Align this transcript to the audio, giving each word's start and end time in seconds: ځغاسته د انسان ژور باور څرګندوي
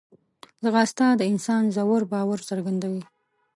ځغاسته 0.63 1.05
د 1.15 1.21
انسان 1.31 1.63
ژور 1.75 2.01
باور 2.11 2.39
څرګندوي 2.49 3.03